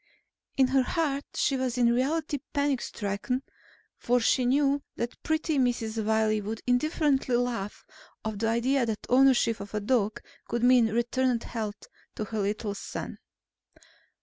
[0.57, 3.43] In her heart she was in reality panic stricken
[3.99, 6.03] for she knew that pretty Mrs.
[6.03, 7.85] Wiley would indifferently laugh
[8.25, 12.73] off the idea that ownership of a dog could mean returned health to her little
[12.73, 13.19] son.